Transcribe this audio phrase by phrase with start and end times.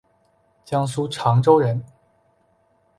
[0.65, 1.83] 江苏长洲人。